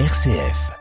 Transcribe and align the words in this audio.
RCF. 0.00 0.72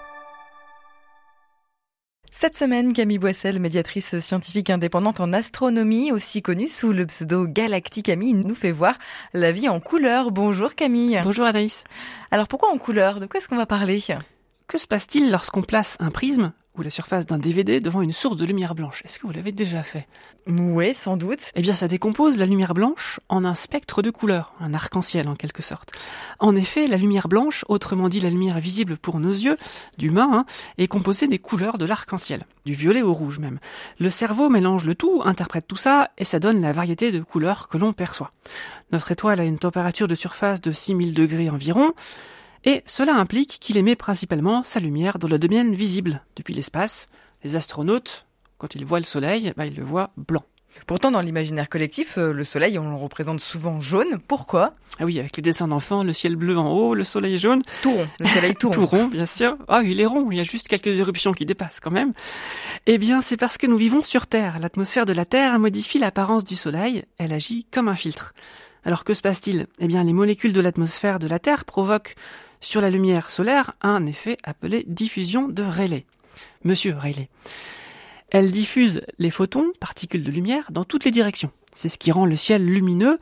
Cette 2.31 2.57
semaine, 2.57 2.93
Camille 2.93 3.19
Boissel, 3.19 3.59
médiatrice 3.59 4.17
scientifique 4.17 4.71
indépendante 4.71 5.19
en 5.19 5.33
astronomie, 5.33 6.11
aussi 6.11 6.41
connue 6.41 6.67
sous 6.67 6.93
le 6.93 7.05
pseudo 7.05 7.45
Galactic 7.45 8.07
Camille, 8.07 8.33
nous 8.33 8.55
fait 8.55 8.71
voir 8.71 8.97
la 9.33 9.51
vie 9.51 9.69
en 9.69 9.79
couleur. 9.79 10.31
Bonjour 10.31 10.73
Camille. 10.73 11.21
Bonjour 11.23 11.45
Anaïs. 11.45 11.83
Alors 12.31 12.47
pourquoi 12.47 12.71
en 12.73 12.79
couleur? 12.79 13.19
De 13.19 13.27
quoi 13.27 13.39
est-ce 13.39 13.47
qu'on 13.47 13.55
va 13.55 13.67
parler? 13.67 14.03
Que 14.67 14.79
se 14.79 14.87
passe-t-il 14.87 15.29
lorsqu'on 15.29 15.61
place 15.61 15.95
un 15.99 16.09
prisme 16.09 16.51
ou 16.77 16.81
la 16.81 16.89
surface 16.89 17.25
d'un 17.25 17.37
DVD 17.37 17.79
devant 17.79 18.01
une 18.01 18.13
source 18.13 18.37
de 18.37 18.45
lumière 18.45 18.73
blanche. 18.73 19.03
Est-ce 19.05 19.19
que 19.19 19.27
vous 19.27 19.33
l'avez 19.33 19.51
déjà 19.51 19.83
fait? 19.83 20.07
Oui, 20.47 20.93
sans 20.93 21.17
doute. 21.17 21.51
Eh 21.55 21.61
bien, 21.61 21.73
ça 21.73 21.87
décompose 21.87 22.37
la 22.37 22.45
lumière 22.45 22.73
blanche 22.73 23.19
en 23.29 23.45
un 23.45 23.55
spectre 23.55 24.01
de 24.01 24.09
couleurs, 24.09 24.53
un 24.59 24.73
arc-en-ciel 24.73 25.27
en 25.27 25.35
quelque 25.35 25.61
sorte. 25.61 25.91
En 26.39 26.55
effet, 26.55 26.87
la 26.87 26.97
lumière 26.97 27.27
blanche, 27.27 27.63
autrement 27.67 28.09
dit 28.09 28.19
la 28.19 28.29
lumière 28.29 28.59
visible 28.59 28.97
pour 28.97 29.19
nos 29.19 29.31
yeux, 29.31 29.57
d'humains, 29.97 30.29
hein, 30.33 30.45
est 30.77 30.87
composée 30.87 31.27
des 31.27 31.39
couleurs 31.39 31.77
de 31.77 31.85
l'arc-en-ciel, 31.85 32.43
du 32.65 32.73
violet 32.73 33.03
au 33.03 33.13
rouge 33.13 33.39
même. 33.39 33.59
Le 33.99 34.09
cerveau 34.09 34.49
mélange 34.49 34.85
le 34.85 34.95
tout, 34.95 35.21
interprète 35.23 35.67
tout 35.67 35.75
ça, 35.75 36.09
et 36.17 36.25
ça 36.25 36.39
donne 36.39 36.61
la 36.61 36.71
variété 36.71 37.11
de 37.11 37.21
couleurs 37.21 37.67
que 37.67 37.77
l'on 37.77 37.93
perçoit. 37.93 38.31
Notre 38.91 39.11
étoile 39.11 39.39
a 39.39 39.43
une 39.43 39.59
température 39.59 40.07
de 40.07 40.15
surface 40.15 40.59
de 40.59 40.71
6000 40.71 41.13
degrés 41.13 41.49
environ, 41.49 41.93
et 42.65 42.81
cela 42.85 43.15
implique 43.15 43.57
qu'il 43.59 43.77
émet 43.77 43.95
principalement 43.95 44.63
sa 44.63 44.79
lumière 44.79 45.19
dans 45.19 45.27
le 45.27 45.39
domaine 45.39 45.73
visible. 45.73 46.23
Depuis 46.35 46.53
l'espace, 46.53 47.07
les 47.43 47.55
astronautes, 47.55 48.25
quand 48.57 48.75
ils 48.75 48.85
voient 48.85 48.99
le 48.99 49.05
Soleil, 49.05 49.53
bah, 49.57 49.65
ils 49.65 49.75
le 49.75 49.83
voient 49.83 50.11
blanc. 50.17 50.43
Pourtant, 50.87 51.11
dans 51.11 51.21
l'imaginaire 51.21 51.69
collectif, 51.69 52.17
euh, 52.17 52.33
le 52.33 52.43
soleil, 52.43 52.79
on 52.79 52.89
le 52.89 52.95
représente 52.95 53.39
souvent 53.39 53.79
jaune. 53.79 54.17
Pourquoi? 54.27 54.73
Ah 54.99 55.05
oui, 55.05 55.19
avec 55.19 55.35
les 55.37 55.41
dessins 55.41 55.67
d'enfants, 55.67 56.03
le 56.03 56.13
ciel 56.13 56.35
bleu 56.35 56.57
en 56.57 56.71
haut, 56.71 56.95
le 56.95 57.03
soleil 57.03 57.37
jaune. 57.37 57.61
Tout 57.81 57.93
rond, 57.93 58.07
le 58.19 58.27
soleil 58.27 58.55
tout 58.55 58.67
rond. 58.69 58.73
tout 58.73 58.85
rond, 58.85 59.05
bien 59.05 59.25
sûr. 59.25 59.57
Ah, 59.67 59.81
il 59.83 60.01
est 60.01 60.05
rond, 60.05 60.29
il 60.31 60.37
y 60.37 60.41
a 60.41 60.43
juste 60.43 60.67
quelques 60.67 60.99
éruptions 60.99 61.31
qui 61.31 61.45
dépassent 61.45 61.79
quand 61.79 61.91
même. 61.91 62.13
Eh 62.85 62.97
bien, 62.97 63.21
c'est 63.21 63.37
parce 63.37 63.57
que 63.57 63.67
nous 63.67 63.77
vivons 63.77 64.03
sur 64.03 64.27
Terre. 64.27 64.59
L'atmosphère 64.59 65.05
de 65.05 65.13
la 65.13 65.25
Terre 65.25 65.59
modifie 65.59 65.99
l'apparence 65.99 66.43
du 66.43 66.55
soleil, 66.55 67.03
elle 67.17 67.33
agit 67.33 67.65
comme 67.71 67.87
un 67.87 67.95
filtre. 67.95 68.33
Alors 68.83 69.03
que 69.03 69.13
se 69.13 69.21
passe-t-il? 69.21 69.67
Eh 69.79 69.87
bien, 69.87 70.03
les 70.03 70.13
molécules 70.13 70.53
de 70.53 70.61
l'atmosphère 70.61 71.19
de 71.19 71.27
la 71.27 71.39
Terre 71.39 71.65
provoquent 71.65 72.15
sur 72.63 72.81
la 72.81 72.89
lumière 72.89 73.29
solaire 73.29 73.73
un 73.81 74.05
effet 74.05 74.37
appelé 74.43 74.85
diffusion 74.87 75.47
de 75.47 75.61
Rayleigh. 75.63 76.05
Monsieur 76.63 76.95
Rayleigh. 76.95 77.29
Elle 78.31 78.51
diffuse 78.51 79.01
les 79.19 79.29
photons, 79.29 79.73
particules 79.79 80.23
de 80.23 80.31
lumière, 80.31 80.71
dans 80.71 80.85
toutes 80.85 81.05
les 81.05 81.11
directions. 81.11 81.51
C'est 81.75 81.89
ce 81.89 81.97
qui 81.97 82.11
rend 82.11 82.25
le 82.25 82.35
ciel 82.35 82.65
lumineux 82.65 83.19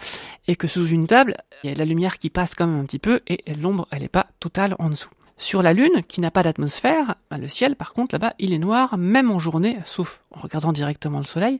et 0.48 0.56
que 0.56 0.68
sous 0.68 0.88
une 0.88 1.08
table, 1.08 1.36
il 1.64 1.70
y 1.70 1.72
a 1.72 1.74
de 1.74 1.80
la 1.80 1.86
lumière 1.86 2.20
qui 2.20 2.30
passe 2.30 2.56
quand 2.56 2.68
même 2.68 2.80
un 2.80 2.86
petit 2.86 3.00
peu 3.00 3.22
et 3.28 3.44
l'ombre, 3.56 3.88
elle 3.92 4.04
n'est 4.04 4.10
pas 4.10 4.28
totale 4.40 4.76
en 4.80 4.90
dessous. 4.90 5.10
Sur 5.38 5.64
la 5.64 5.74
Lune, 5.74 6.04
qui 6.08 6.22
n'a 6.22 6.30
pas 6.30 6.44
d'atmosphère, 6.44 7.16
ben, 7.32 7.40
le 7.40 7.48
ciel, 7.48 7.76
par 7.76 7.94
contre, 7.94 8.14
là-bas, 8.14 8.36
il 8.38 8.54
est 8.54 8.60
noir, 8.60 9.00
même 9.00 9.32
en 9.32 9.40
journée, 9.40 9.80
sauf 9.86 10.22
en 10.30 10.40
regardant 10.40 10.72
directement 10.72 11.18
le 11.18 11.26
soleil. 11.26 11.58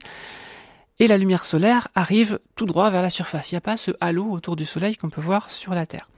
Et 1.00 1.08
la 1.08 1.18
lumière 1.18 1.44
solaire 1.44 1.88
arrive 1.96 2.38
tout 2.54 2.64
droit 2.64 2.90
vers 2.90 3.02
la 3.02 3.10
surface. 3.10 3.50
Il 3.50 3.54
n'y 3.54 3.58
a 3.58 3.62
pas 3.62 3.76
ce 3.76 3.90
halo 4.00 4.30
autour 4.30 4.54
du 4.54 4.66
soleil 4.66 4.96
qu'on 4.96 5.10
peut 5.10 5.20
voir 5.20 5.50
sur 5.50 5.74
la 5.74 5.84
Terre. 5.84 6.08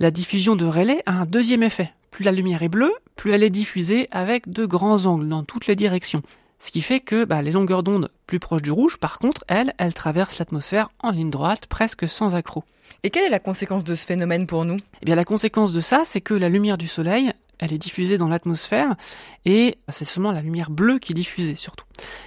La 0.00 0.10
diffusion 0.10 0.56
de 0.56 0.64
Rayleigh 0.64 1.02
a 1.06 1.20
un 1.20 1.24
deuxième 1.24 1.62
effet. 1.62 1.92
Plus 2.10 2.24
la 2.24 2.32
lumière 2.32 2.64
est 2.64 2.68
bleue, 2.68 2.92
plus 3.14 3.30
elle 3.30 3.44
est 3.44 3.50
diffusée 3.50 4.08
avec 4.10 4.48
de 4.48 4.66
grands 4.66 5.06
angles 5.06 5.28
dans 5.28 5.44
toutes 5.44 5.68
les 5.68 5.76
directions. 5.76 6.22
Ce 6.58 6.72
qui 6.72 6.82
fait 6.82 6.98
que 6.98 7.24
bah, 7.24 7.42
les 7.42 7.52
longueurs 7.52 7.84
d'onde 7.84 8.10
plus 8.26 8.40
proches 8.40 8.62
du 8.62 8.72
rouge, 8.72 8.96
par 8.96 9.20
contre, 9.20 9.44
elles, 9.46 9.72
elles 9.78 9.94
traversent 9.94 10.40
l'atmosphère 10.40 10.90
en 10.98 11.12
ligne 11.12 11.30
droite, 11.30 11.66
presque 11.66 12.08
sans 12.08 12.34
accroc. 12.34 12.64
Et 13.04 13.10
quelle 13.10 13.24
est 13.24 13.30
la 13.30 13.38
conséquence 13.38 13.84
de 13.84 13.94
ce 13.94 14.04
phénomène 14.04 14.48
pour 14.48 14.64
nous? 14.64 14.78
Eh 15.00 15.06
bien, 15.06 15.14
la 15.14 15.24
conséquence 15.24 15.72
de 15.72 15.80
ça, 15.80 16.02
c'est 16.04 16.20
que 16.20 16.34
la 16.34 16.48
lumière 16.48 16.78
du 16.78 16.88
soleil, 16.88 17.32
elle 17.60 17.72
est 17.72 17.78
diffusée 17.78 18.18
dans 18.18 18.28
l'atmosphère, 18.28 18.96
et 19.44 19.78
c'est 19.90 20.04
seulement 20.04 20.32
la 20.32 20.40
lumière 20.40 20.70
bleue 20.70 20.98
qui 20.98 21.12
est 21.12 21.14
diffusée, 21.14 21.54
surtout. 21.54 21.84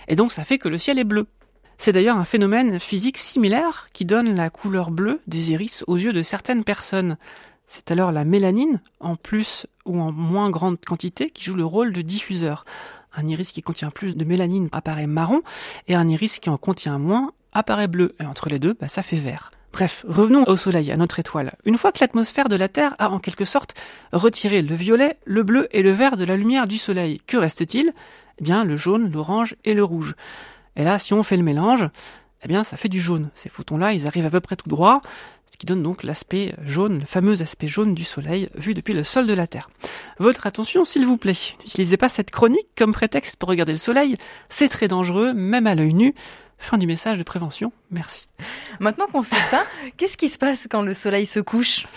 Et 0.08 0.16
donc, 0.16 0.32
ça 0.32 0.45
fait 0.45 0.58
que 0.58 0.70
le 0.70 0.78
ciel 0.78 1.00
est 1.00 1.04
bleu. 1.04 1.27
C'est 1.77 1.92
d'ailleurs 1.92 2.17
un 2.17 2.26
phénomène 2.26 2.80
physique 2.80 3.17
similaire 3.17 3.89
qui 3.92 4.06
donne 4.06 4.36
la 4.36 4.50
couleur 4.50 4.89
bleue 4.89 5.20
des 5.27 5.52
iris 5.52 5.83
aux 5.88 5.98
yeux 5.98 6.14
de 6.14 6.23
certaines 6.23 6.64
personnes. 6.64 7.17
C'est 7.67 7.92
alors 7.92 8.11
la 8.11 8.23
mélanine, 8.23 8.82
en 9.00 9.16
plus 9.16 9.67
ou 9.86 10.00
en 10.00 10.11
moins 10.11 10.50
grande 10.50 10.80
quantité, 10.83 11.30
qui 11.30 11.44
joue 11.44 11.55
le 11.55 11.66
rôle 11.66 11.94
de 11.94 12.02
diffuseur. 12.02 12.66
Un 13.14 13.28
iris 13.28 13.52
qui 13.52 13.61
contient 13.61 13.92
plus 13.92 14.16
de 14.16 14.23
mélanine 14.23 14.70
apparaît 14.72 15.08
marron, 15.08 15.42
et 15.88 15.95
un 15.95 16.08
iris 16.08 16.39
qui 16.39 16.50
en 16.50 16.58
contient 16.58 16.98
moins 16.98 17.33
apparaît 17.52 17.88
bleu. 17.88 18.16
Et 18.20 18.26
entre 18.26 18.50
les 18.50 18.60
deux, 18.60 18.76
bah, 18.80 18.88
ça 18.88 19.04
fait 19.04 19.17
vert. 19.17 19.52
Bref, 19.73 20.06
revenons 20.08 20.44
au 20.48 20.56
Soleil, 20.58 20.92
à 20.92 20.98
notre 20.98 21.20
étoile. 21.20 21.56
Une 21.66 21.77
fois 21.77 21.92
que 21.92 22.00
l'atmosphère 22.00 22.50
de 22.50 22.56
la 22.56 22.70
Terre 22.70 22.95
a 23.00 23.11
en 23.11 23.20
quelque 23.20 23.45
sorte 23.45 23.76
retiré 24.11 24.61
le 24.61 24.73
violet, 24.73 25.17
le 25.26 25.44
bleu 25.44 25.67
et 25.72 25.83
le 25.83 25.92
vert 25.92 26.16
de 26.16 26.23
la 26.23 26.38
lumière 26.38 26.67
du 26.67 26.77
Soleil, 26.77 27.22
que 27.27 27.38
reste-t-il? 27.38 27.92
Eh 28.39 28.44
bien, 28.44 28.64
le 28.64 28.76
jaune, 28.76 29.11
l'orange 29.11 29.56
et 29.66 29.73
le 29.73 29.83
rouge. 29.83 30.16
Et 30.77 30.83
là, 30.83 31.00
si 31.00 31.14
on 31.14 31.22
fait 31.22 31.38
le 31.38 31.44
mélange, 31.44 31.89
eh 32.44 32.48
bien, 32.48 32.64
ça 32.64 32.77
fait 32.77 32.89
du 32.89 33.02
jaune. 33.02 33.30
Ces 33.36 33.50
photons-là, 33.50 33.94
ils 33.94 34.08
arrivent 34.08 34.26
à 34.26 34.30
peu 34.30 34.39
près 34.39 34.56
tout 34.56 34.70
droit, 34.70 35.02
ce 35.52 35.58
qui 35.58 35.65
donne 35.65 35.83
donc 35.83 36.03
l'aspect 36.03 36.53
jaune, 36.63 36.99
le 36.99 37.05
fameux 37.05 37.41
aspect 37.41 37.67
jaune 37.67 37.93
du 37.93 38.03
Soleil 38.03 38.49
vu 38.55 38.73
depuis 38.73 38.93
le 38.93 39.03
sol 39.03 39.27
de 39.27 39.33
la 39.33 39.47
Terre. 39.47 39.69
Votre 40.19 40.47
attention, 40.47 40.85
s'il 40.85 41.05
vous 41.05 41.17
plaît. 41.17 41.55
N'utilisez 41.63 41.97
pas 41.97 42.09
cette 42.09 42.31
chronique 42.31 42.67
comme 42.77 42.93
prétexte 42.93 43.37
pour 43.37 43.49
regarder 43.49 43.73
le 43.73 43.80
Soleil. 43.80 44.17
C'est 44.49 44.69
très 44.69 44.87
dangereux, 44.87 45.33
même 45.33 45.67
à 45.67 45.75
l'œil 45.75 45.93
nu. 45.93 46.13
Fin 46.59 46.77
du 46.77 46.87
message 46.87 47.17
de 47.17 47.23
prévention. 47.23 47.71
Merci. 47.91 48.27
Maintenant 48.80 49.05
qu'on 49.11 49.23
sait 49.23 49.35
ça, 49.52 49.65
qu'est-ce 49.95 50.17
qui 50.17 50.30
se 50.30 50.37
passe 50.37 50.67
quand 50.69 50.81
le 50.81 50.93
Soleil 50.93 51.25
se 51.25 51.39
couche? 51.39 51.87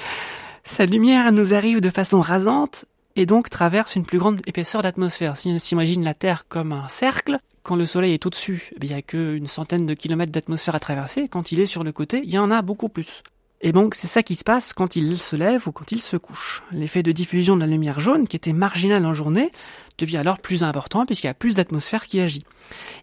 Sa 0.64 0.86
lumière 0.86 1.32
nous 1.32 1.54
arrive 1.54 1.80
de 1.80 1.90
façon 1.90 2.20
rasante 2.20 2.84
et 3.16 3.26
donc 3.26 3.50
traverse 3.50 3.96
une 3.96 4.04
plus 4.04 4.18
grande 4.18 4.40
épaisseur 4.46 4.82
d'atmosphère. 4.82 5.36
Si 5.36 5.48
on 5.48 5.58
s'imagine 5.58 6.04
la 6.04 6.14
Terre 6.14 6.46
comme 6.48 6.72
un 6.72 6.88
cercle, 6.88 7.38
quand 7.62 7.76
le 7.76 7.86
soleil 7.86 8.14
est 8.14 8.26
au-dessus, 8.26 8.70
eh 8.72 8.78
il 8.82 8.88
n'y 8.88 8.94
a 8.94 9.02
qu'une 9.02 9.46
centaine 9.46 9.86
de 9.86 9.94
kilomètres 9.94 10.32
d'atmosphère 10.32 10.74
à 10.74 10.80
traverser. 10.80 11.28
Quand 11.28 11.52
il 11.52 11.60
est 11.60 11.66
sur 11.66 11.84
le 11.84 11.92
côté, 11.92 12.20
il 12.24 12.30
y 12.30 12.38
en 12.38 12.50
a 12.50 12.62
beaucoup 12.62 12.88
plus. 12.88 13.22
Et 13.62 13.72
donc 13.72 13.94
c'est 13.94 14.06
ça 14.06 14.22
qui 14.22 14.34
se 14.34 14.44
passe 14.44 14.72
quand 14.72 14.96
il 14.96 15.18
se 15.18 15.36
lève 15.36 15.68
ou 15.68 15.72
quand 15.72 15.92
il 15.92 16.00
se 16.00 16.16
couche. 16.16 16.62
L'effet 16.72 17.02
de 17.02 17.12
diffusion 17.12 17.56
de 17.56 17.60
la 17.60 17.66
lumière 17.66 18.00
jaune, 18.00 18.26
qui 18.26 18.36
était 18.36 18.54
marginal 18.54 19.04
en 19.04 19.12
journée, 19.12 19.50
devient 19.98 20.16
alors 20.16 20.38
plus 20.38 20.62
important 20.64 21.04
puisqu'il 21.04 21.26
y 21.26 21.30
a 21.30 21.34
plus 21.34 21.56
d'atmosphère 21.56 22.06
qui 22.06 22.20
agit. 22.20 22.46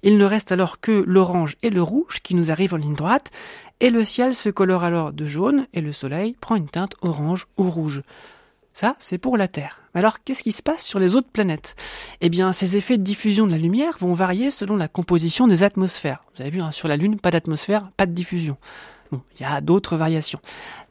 Il 0.02 0.18
ne 0.18 0.26
reste 0.26 0.52
alors 0.52 0.80
que 0.80 1.04
l'orange 1.06 1.58
et 1.62 1.70
le 1.70 1.84
rouge 1.84 2.22
qui 2.24 2.34
nous 2.34 2.50
arrivent 2.50 2.74
en 2.74 2.78
ligne 2.78 2.96
droite, 2.96 3.30
et 3.80 3.92
le 3.92 4.04
ciel 4.04 4.34
se 4.34 4.50
colore 4.50 4.84
alors 4.84 5.14
de 5.14 5.26
jaune 5.26 5.68
et 5.74 5.82
le 5.82 5.92
soleil 5.92 6.36
prend 6.42 6.56
une 6.56 6.70
teinte 6.70 6.96
orange 7.02 7.46
ou 7.58 7.70
rouge. 7.70 8.02
Ça, 8.74 8.96
c'est 9.00 9.18
pour 9.18 9.38
la 9.38 9.48
Terre. 9.48 9.82
Alors, 9.96 10.24
qu'est-ce 10.24 10.44
qui 10.44 10.52
se 10.52 10.62
passe 10.62 10.84
sur 10.84 11.00
les 11.00 11.16
autres 11.16 11.32
planètes? 11.32 11.76
Eh 12.22 12.30
bien, 12.30 12.54
ces 12.54 12.78
effets 12.78 13.00
de 13.00 13.04
diffusion 13.04 13.48
de 13.48 13.52
la 13.52 13.58
lumière 13.58 13.98
vont 14.00 14.14
varier 14.14 14.52
selon 14.52 14.76
la 14.76 14.88
composition 14.88 15.48
des 15.48 15.64
atmosphères. 15.64 16.24
Vous 16.36 16.42
avez 16.42 16.52
vu, 16.52 16.62
hein, 16.62 16.72
sur 16.72 16.88
la 16.88 16.96
Lune, 16.96 17.20
pas 17.20 17.32
d'atmosphère, 17.32 17.90
pas 17.98 18.06
de 18.06 18.12
diffusion. 18.12 18.56
Bon, 19.12 19.22
il 19.36 19.44
y 19.44 19.46
a 19.46 19.62
d'autres 19.62 19.98
variations. 19.98 20.40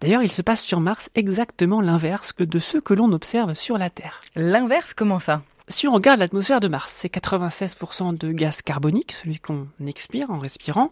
D'ailleurs, 0.01 0.23
il 0.23 0.33
se 0.33 0.43
passe 0.43 0.63
sur 0.63 0.81
Mars 0.81 1.11
exactement 1.15 1.81
l'inverse 1.81 2.33
que 2.33 2.45
de 2.45 2.59
ce 2.59 2.79
que 2.79 2.95
l'on 2.95 3.13
observe 3.13 3.55
sur 3.55 3.79
la 3.79 3.91
Terre. 3.91 4.23
L'inverse, 4.35 4.95
comment 4.95 5.19
ça? 5.19 5.43
Si 5.69 5.89
on 5.89 5.93
regarde 5.93 6.21
l'atmosphère 6.21 6.61
de 6.61 6.69
Mars, 6.69 6.93
c'est 6.93 7.13
96% 7.13 8.17
de 8.17 8.33
gaz 8.33 8.63
carbonique, 8.63 9.13
celui 9.13 9.41
qu'on 9.41 9.67
expire 9.85 10.31
en 10.31 10.39
respirant, 10.39 10.91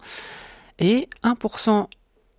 et 0.81 1.09
1% 1.23 1.87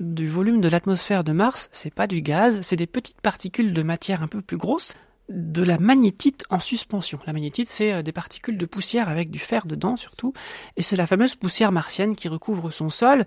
du 0.01 0.27
volume 0.27 0.59
de 0.59 0.67
l'atmosphère 0.67 1.23
de 1.23 1.31
Mars, 1.31 1.69
c'est 1.71 1.93
pas 1.93 2.07
du 2.07 2.21
gaz, 2.21 2.59
c'est 2.61 2.75
des 2.75 2.87
petites 2.87 3.21
particules 3.21 3.73
de 3.73 3.83
matière 3.83 4.21
un 4.21 4.27
peu 4.27 4.41
plus 4.41 4.57
grosses, 4.57 4.95
de 5.29 5.63
la 5.63 5.79
magnétite 5.79 6.43
en 6.49 6.59
suspension. 6.59 7.19
La 7.25 7.33
magnétite, 7.33 7.67
c'est 7.67 7.93
euh, 7.93 8.01
des 8.03 8.11
particules 8.11 8.57
de 8.57 8.65
poussière 8.65 9.09
avec 9.09 9.31
du 9.31 9.39
fer 9.39 9.65
dedans 9.65 9.97
surtout, 9.97 10.33
et 10.77 10.81
c'est 10.81 10.95
la 10.95 11.07
fameuse 11.07 11.35
poussière 11.35 11.71
martienne 11.71 12.15
qui 12.15 12.27
recouvre 12.27 12.69
son 12.71 12.89
sol 12.89 13.25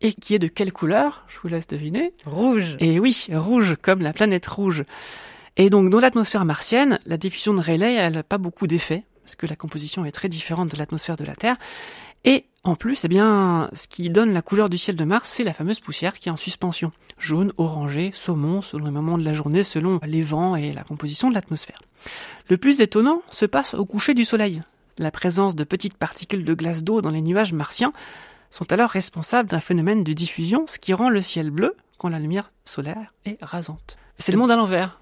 et 0.00 0.12
qui 0.12 0.34
est 0.34 0.38
de 0.38 0.48
quelle 0.48 0.72
couleur? 0.72 1.24
Je 1.28 1.38
vous 1.40 1.48
laisse 1.48 1.66
deviner. 1.66 2.12
Rouge. 2.24 2.76
Et 2.80 3.00
oui, 3.00 3.26
rouge, 3.32 3.76
comme 3.80 4.00
la 4.00 4.12
planète 4.12 4.46
rouge. 4.46 4.84
Et 5.56 5.70
donc, 5.70 5.90
dans 5.90 6.00
l'atmosphère 6.00 6.44
martienne, 6.44 6.98
la 7.06 7.16
diffusion 7.16 7.54
de 7.54 7.60
Rayleigh, 7.60 7.94
elle 7.94 8.14
n'a 8.14 8.22
pas 8.22 8.38
beaucoup 8.38 8.66
d'effet, 8.66 9.04
parce 9.22 9.36
que 9.36 9.46
la 9.46 9.56
composition 9.56 10.04
est 10.04 10.12
très 10.12 10.28
différente 10.28 10.70
de 10.70 10.76
l'atmosphère 10.76 11.16
de 11.16 11.24
la 11.24 11.34
Terre. 11.34 11.56
Et 12.24 12.44
en 12.64 12.74
plus, 12.74 13.04
eh 13.04 13.08
bien, 13.08 13.70
ce 13.72 13.86
qui 13.86 14.10
donne 14.10 14.32
la 14.32 14.42
couleur 14.42 14.68
du 14.68 14.76
ciel 14.76 14.96
de 14.96 15.04
Mars, 15.04 15.30
c'est 15.30 15.44
la 15.44 15.54
fameuse 15.54 15.80
poussière 15.80 16.18
qui 16.18 16.28
est 16.28 16.32
en 16.32 16.36
suspension. 16.36 16.90
Jaune, 17.18 17.52
orangé, 17.56 18.10
saumon, 18.12 18.60
selon 18.60 18.86
les 18.86 18.90
moments 18.90 19.16
de 19.16 19.24
la 19.24 19.32
journée, 19.32 19.62
selon 19.62 20.00
les 20.04 20.22
vents 20.22 20.56
et 20.56 20.72
la 20.72 20.82
composition 20.82 21.30
de 21.30 21.34
l'atmosphère. 21.34 21.80
Le 22.50 22.56
plus 22.58 22.80
étonnant 22.80 23.22
se 23.30 23.46
passe 23.46 23.74
au 23.74 23.86
coucher 23.86 24.12
du 24.12 24.24
soleil. 24.24 24.60
La 24.98 25.10
présence 25.10 25.54
de 25.54 25.64
petites 25.64 25.96
particules 25.96 26.44
de 26.44 26.54
glace 26.54 26.82
d'eau 26.82 27.00
dans 27.00 27.10
les 27.10 27.22
nuages 27.22 27.52
martiens 27.52 27.92
sont 28.50 28.72
alors 28.72 28.90
responsables 28.90 29.48
d'un 29.48 29.60
phénomène 29.60 30.04
de 30.04 30.12
diffusion, 30.12 30.66
ce 30.66 30.78
qui 30.78 30.92
rend 30.94 31.08
le 31.08 31.22
ciel 31.22 31.50
bleu 31.50 31.76
quand 31.98 32.08
la 32.08 32.18
lumière 32.18 32.52
solaire 32.64 33.14
est 33.24 33.38
rasante. 33.42 33.96
C'est 34.18 34.32
le 34.32 34.38
monde 34.38 34.50
à 34.50 34.56
l'envers. 34.56 35.00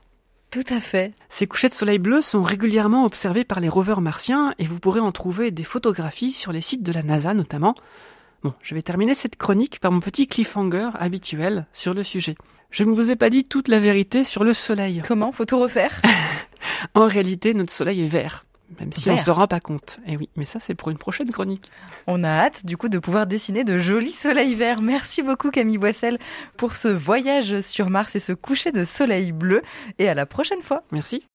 Tout 0.50 0.64
à 0.70 0.78
fait. 0.78 1.12
Ces 1.28 1.46
couchers 1.46 1.68
de 1.68 1.74
soleil 1.74 1.98
bleu 1.98 2.20
sont 2.20 2.42
régulièrement 2.42 3.04
observés 3.04 3.44
par 3.44 3.60
les 3.60 3.68
rovers 3.68 4.00
martiens 4.00 4.54
et 4.58 4.64
vous 4.66 4.78
pourrez 4.78 5.00
en 5.00 5.10
trouver 5.10 5.50
des 5.50 5.64
photographies 5.64 6.30
sur 6.30 6.52
les 6.52 6.60
sites 6.60 6.82
de 6.82 6.92
la 6.92 7.02
NASA 7.02 7.34
notamment. 7.34 7.74
Bon, 8.44 8.54
je 8.62 8.74
vais 8.74 8.82
terminer 8.82 9.14
cette 9.14 9.36
chronique 9.36 9.80
par 9.80 9.90
mon 9.90 10.00
petit 10.00 10.28
cliffhanger 10.28 10.90
habituel 10.94 11.66
sur 11.72 11.94
le 11.94 12.04
sujet. 12.04 12.36
Je 12.70 12.84
ne 12.84 12.92
vous 12.92 13.10
ai 13.10 13.16
pas 13.16 13.30
dit 13.30 13.44
toute 13.44 13.68
la 13.68 13.80
vérité 13.80 14.22
sur 14.22 14.44
le 14.44 14.52
soleil. 14.52 15.02
Comment 15.06 15.32
Faut 15.32 15.44
tout 15.44 15.58
refaire? 15.58 16.00
En 16.94 17.06
réalité, 17.06 17.54
notre 17.54 17.72
soleil 17.72 18.02
est 18.02 18.08
vert. 18.08 18.44
Même 18.80 18.92
si 18.92 19.08
on 19.10 19.14
Vert. 19.14 19.24
se 19.24 19.30
rend 19.30 19.46
pas 19.46 19.60
compte. 19.60 20.00
Et 20.06 20.16
oui, 20.16 20.28
mais 20.36 20.44
ça 20.44 20.60
c'est 20.60 20.74
pour 20.74 20.90
une 20.90 20.98
prochaine 20.98 21.30
chronique. 21.30 21.70
On 22.06 22.22
a 22.24 22.28
hâte 22.28 22.64
du 22.66 22.76
coup 22.76 22.88
de 22.88 22.98
pouvoir 22.98 23.26
dessiner 23.26 23.64
de 23.64 23.78
jolis 23.78 24.10
soleils 24.10 24.54
verts. 24.54 24.82
Merci 24.82 25.22
beaucoup 25.22 25.50
Camille 25.50 25.78
Boissel 25.78 26.18
pour 26.56 26.76
ce 26.76 26.88
voyage 26.88 27.60
sur 27.60 27.90
Mars 27.90 28.14
et 28.16 28.20
ce 28.20 28.32
coucher 28.32 28.72
de 28.72 28.84
soleil 28.84 29.32
bleu. 29.32 29.62
Et 29.98 30.08
à 30.08 30.14
la 30.14 30.26
prochaine 30.26 30.62
fois. 30.62 30.82
Merci. 30.92 31.24